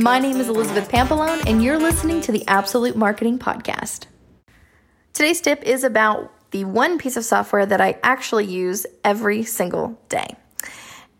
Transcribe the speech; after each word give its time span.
My 0.00 0.18
name 0.18 0.36
is 0.36 0.48
Elizabeth 0.48 0.90
Pampalone, 0.90 1.42
and 1.46 1.62
you're 1.62 1.78
listening 1.78 2.20
to 2.22 2.32
the 2.32 2.46
Absolute 2.48 2.96
Marketing 2.96 3.38
Podcast. 3.38 4.04
Today's 5.14 5.40
tip 5.40 5.62
is 5.62 5.84
about 5.84 6.32
the 6.50 6.64
one 6.64 6.98
piece 6.98 7.16
of 7.16 7.24
software 7.24 7.64
that 7.64 7.80
I 7.80 7.98
actually 8.02 8.44
use 8.44 8.86
every 9.04 9.42
single 9.42 9.98
day. 10.10 10.36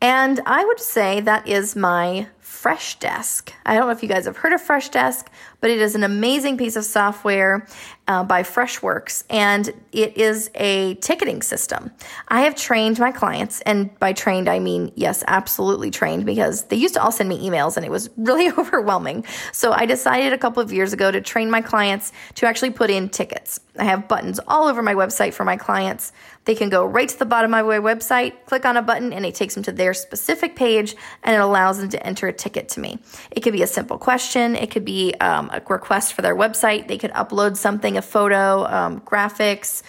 And 0.03 0.41
I 0.45 0.65
would 0.65 0.81
say 0.81 1.21
that 1.21 1.49
is 1.49 1.75
my 1.75 2.27
Freshdesk. 2.47 3.51
I 3.65 3.75
don't 3.75 3.87
know 3.87 3.93
if 3.93 4.03
you 4.03 4.09
guys 4.09 4.25
have 4.25 4.37
heard 4.37 4.53
of 4.53 4.63
Freshdesk, 4.63 5.27
but 5.61 5.71
it 5.71 5.81
is 5.81 5.95
an 5.95 6.05
amazing 6.05 6.57
piece 6.57 6.77
of 6.77 6.85
software 6.85 7.67
uh, 8.09 8.23
by 8.23 8.43
Freshworks, 8.45 9.25
and 9.29 9.73
it 9.91 10.17
is 10.17 10.49
a 10.55 10.95
ticketing 10.95 11.43
system. 11.43 11.91
I 12.29 12.43
have 12.43 12.55
trained 12.55 13.01
my 13.01 13.11
clients, 13.11 13.61
and 13.63 13.97
by 13.99 14.13
trained, 14.13 14.49
I 14.49 14.61
mean, 14.61 14.93
yes, 14.95 15.25
absolutely 15.27 15.91
trained, 15.91 16.25
because 16.25 16.65
they 16.65 16.77
used 16.77 16.95
to 16.95 17.03
all 17.03 17.11
send 17.11 17.29
me 17.29 17.49
emails 17.49 17.77
and 17.77 17.85
it 17.85 17.91
was 17.91 18.11
really 18.17 18.49
overwhelming. 18.51 19.25
So 19.53 19.73
I 19.73 19.87
decided 19.87 20.33
a 20.33 20.39
couple 20.39 20.63
of 20.63 20.73
years 20.73 20.93
ago 20.93 21.11
to 21.11 21.21
train 21.21 21.51
my 21.51 21.63
clients 21.63 22.13
to 22.37 22.47
actually 22.47 22.71
put 22.71 22.91
in 22.91 23.09
tickets. 23.09 23.61
I 23.79 23.85
have 23.85 24.09
buttons 24.09 24.41
all 24.47 24.69
over 24.69 24.83
my 24.83 24.95
website 24.95 25.35
for 25.35 25.45
my 25.45 25.57
clients. 25.57 26.13
They 26.47 26.55
can 26.55 26.69
go 26.69 26.85
right 26.85 27.09
to 27.09 27.19
the 27.19 27.27
bottom 27.27 27.53
of 27.53 27.67
my 27.67 27.79
website, 27.79 28.33
click 28.47 28.65
on 28.65 28.77
a 28.77 28.83
button, 28.83 29.13
and 29.13 29.27
it 29.27 29.35
takes 29.35 29.55
them 29.55 29.65
to 29.65 29.73
their 29.73 29.93
specific 29.93 30.55
page 30.55 30.95
and 31.25 31.35
it 31.35 31.41
allows 31.41 31.79
them 31.79 31.89
to 31.91 32.07
enter 32.07 32.29
a 32.29 32.33
ticket 32.39 32.69
to 32.71 32.81
me. 32.81 32.99
It 33.31 33.41
could 33.41 33.53
be 33.53 33.63
a 33.63 33.67
simple 33.67 33.99
question, 33.99 34.57
it 34.57 34.71
could 34.71 34.85
be 34.85 35.15
um, 35.21 35.51
a 35.53 35.61
request 35.69 36.15
for 36.15 36.23
their 36.23 36.37
website. 36.37 36.89
They 36.89 36.99
could 36.99 37.13
upload 37.13 37.57
something, 37.57 37.97
a 37.97 38.03
photo, 38.03 38.67
um, 38.67 39.01
graphics, 39.01 39.83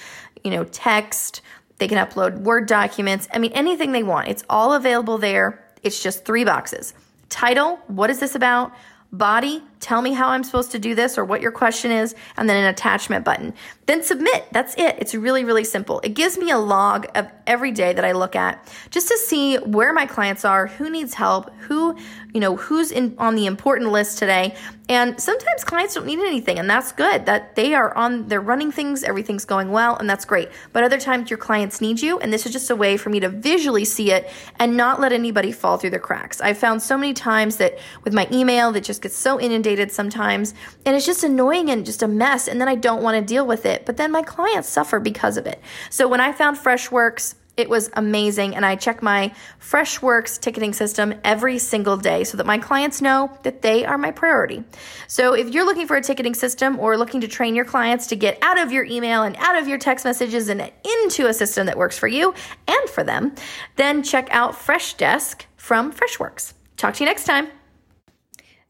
you 0.44 0.52
know, 0.52 0.64
text. 0.64 1.42
They 1.78 1.88
can 1.88 1.98
upload 1.98 2.40
Word 2.40 2.68
documents. 2.68 3.28
I 3.32 3.38
mean, 3.38 3.52
anything 3.54 3.92
they 3.92 4.04
want. 4.04 4.28
It's 4.30 4.44
all 4.50 4.74
available 4.74 5.18
there. 5.18 5.64
It's 5.84 6.02
just 6.02 6.26
three 6.26 6.44
boxes. 6.44 6.94
Title, 7.30 7.78
what 7.88 8.10
is 8.10 8.20
this 8.20 8.36
about? 8.36 8.72
Body, 9.12 9.64
tell 9.80 10.02
me 10.02 10.12
how 10.12 10.28
I'm 10.30 10.44
supposed 10.44 10.72
to 10.72 10.80
do 10.80 10.94
this 10.94 11.18
or 11.18 11.24
what 11.24 11.42
your 11.42 11.52
question 11.52 11.92
is, 11.92 12.14
and 12.36 12.50
then 12.50 12.58
an 12.62 12.70
attachment 12.70 13.24
button. 13.24 13.54
Then 13.86 14.04
submit. 14.04 14.48
That's 14.52 14.76
it. 14.76 14.98
It's 15.00 15.16
really, 15.16 15.46
really 15.46 15.64
simple. 15.64 16.02
It 16.04 16.10
gives 16.10 16.38
me 16.38 16.52
a 16.52 16.58
log 16.58 17.08
of 17.16 17.28
every 17.46 17.72
day 17.72 17.94
that 17.94 18.04
I 18.04 18.12
look 18.12 18.36
at 18.36 18.68
just 18.90 19.08
to 19.08 19.18
see 19.18 19.56
where 19.58 19.94
my 19.94 20.06
clients 20.06 20.44
are, 20.44 20.68
who 20.68 20.90
needs 20.90 21.14
help, 21.14 21.54
who, 21.60 21.96
you 22.34 22.42
know, 22.42 22.58
who's 22.58 22.92
in 22.92 23.16
on 23.18 23.36
the 23.36 23.46
important 23.46 23.92
list 23.92 24.18
today. 24.18 24.56
And 24.90 25.20
sometimes 25.22 25.64
clients 25.64 25.96
don't 25.96 26.06
need 26.06 26.20
anything, 26.20 26.60
and 26.60 26.70
that's 26.70 26.92
good. 26.92 27.26
That 27.26 27.56
they 27.56 27.74
are 27.74 27.96
on, 27.96 28.28
they're 28.28 28.42
running 28.42 28.72
things, 28.72 29.04
everything's 29.04 29.46
going 29.46 29.72
well, 29.72 29.98
and 29.98 30.10
that's 30.10 30.26
great. 30.26 30.50
But 30.74 30.84
other 30.84 31.00
times 31.00 31.30
your 31.30 31.38
clients 31.38 31.82
need 31.82 32.02
you, 32.02 32.20
and 32.20 32.32
this 32.32 32.46
is 32.46 32.52
just 32.52 32.70
a 32.70 32.76
way 32.76 32.98
for 32.98 33.10
me 33.10 33.20
to 33.22 33.30
visually 33.30 33.86
see 33.86 34.12
it 34.12 34.30
and 34.60 34.76
not 34.76 35.00
let 35.00 35.14
anybody 35.14 35.52
fall 35.52 35.78
through 35.78 35.90
the 35.92 36.00
cracks. 36.00 36.40
I've 36.42 36.58
found 36.58 36.82
so 36.82 36.98
many 36.98 37.14
times 37.14 37.58
that 37.58 37.78
with 38.04 38.14
my 38.14 38.28
email 38.32 38.72
that 38.74 38.82
just 38.98 39.04
gets 39.04 39.16
so 39.16 39.40
inundated 39.40 39.92
sometimes, 39.92 40.56
and 40.86 40.96
it's 40.96 41.06
just 41.06 41.24
annoying 41.24 41.70
and 41.70 41.86
just 41.86 42.02
a 42.02 42.08
mess, 42.08 42.48
and 42.48 42.60
then 42.60 42.68
I 42.68 42.76
don't 42.76 43.04
want 43.04 43.16
to 43.16 43.22
deal 43.22 43.46
with 43.46 43.66
it. 43.66 43.86
But 43.86 43.98
then 43.98 44.12
my 44.12 44.24
clients 44.24 44.70
suffer 44.70 45.00
because 45.00 45.38
of 45.38 45.46
it. 45.46 45.62
So 45.92 46.08
when 46.08 46.20
I 46.20 46.32
found 46.32 46.58
Freshworks, 46.58 47.36
it 47.58 47.70
was 47.70 47.90
amazing. 47.94 48.56
And 48.56 48.64
I 48.64 48.76
check 48.76 49.02
my 49.02 49.34
Freshworks 49.60 50.40
ticketing 50.40 50.74
system 50.74 51.16
every 51.24 51.58
single 51.58 51.98
day 51.98 52.24
so 52.24 52.38
that 52.38 52.46
my 52.46 52.60
clients 52.60 53.02
know 53.02 53.36
that 53.42 53.64
they 53.64 53.84
are 53.84 53.98
my 53.98 54.12
priority. 54.12 54.64
So 55.08 55.34
if 55.34 55.50
you're 55.50 55.66
looking 55.66 55.88
for 55.88 55.96
a 55.96 56.02
ticketing 56.02 56.36
system 56.36 56.80
or 56.80 56.98
looking 56.98 57.20
to 57.22 57.28
train 57.28 57.56
your 57.56 57.66
clients 57.66 58.06
to 58.08 58.16
get 58.16 58.38
out 58.44 58.60
of 58.60 58.72
your 58.72 58.86
email 58.86 59.24
and 59.24 59.36
out 59.38 59.58
of 59.58 59.68
your 59.68 59.80
text 59.80 60.06
messages 60.06 60.50
and 60.50 60.72
into 61.02 61.26
a 61.26 61.34
system 61.34 61.66
that 61.66 61.78
works 61.78 61.98
for 61.98 62.08
you 62.08 62.36
and 62.68 62.90
for 62.92 63.04
them, 63.04 63.34
then 63.76 64.04
check 64.04 64.28
out 64.30 64.54
Freshdesk 64.54 65.46
from 65.56 65.92
Freshworks. 65.92 66.54
Talk 66.78 66.94
to 66.94 67.00
you 67.04 67.08
next 67.08 67.24
time. 67.24 67.48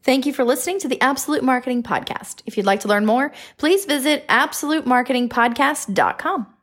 Thank 0.08 0.24
you 0.24 0.32
for 0.32 0.40
listening 0.42 0.78
to 0.78 0.88
the 0.88 0.98
Absolute 1.02 1.44
Marketing 1.44 1.82
Podcast. 1.82 2.40
If 2.46 2.56
you'd 2.56 2.64
like 2.64 2.80
to 2.80 2.88
learn 2.88 3.04
more, 3.04 3.30
please 3.58 3.84
visit 3.84 4.26
absolutemarketingpodcast.com. 4.28 6.57